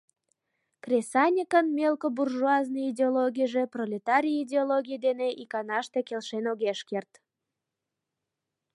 [0.83, 7.11] Кресаньыкын мелко-буржуазный идеологийже пролетарий идеологий дене иканаште келшен огеш керт...